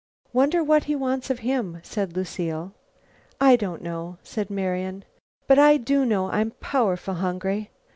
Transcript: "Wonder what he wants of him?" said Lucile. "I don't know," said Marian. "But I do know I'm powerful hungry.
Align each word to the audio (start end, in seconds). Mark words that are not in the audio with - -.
"Wonder 0.33 0.63
what 0.63 0.85
he 0.85 0.95
wants 0.95 1.29
of 1.29 1.37
him?" 1.45 1.77
said 1.83 2.15
Lucile. 2.17 2.73
"I 3.39 3.55
don't 3.55 3.83
know," 3.83 4.17
said 4.23 4.49
Marian. 4.49 5.05
"But 5.45 5.59
I 5.59 5.77
do 5.77 6.05
know 6.05 6.31
I'm 6.31 6.49
powerful 6.59 7.13
hungry. 7.13 7.69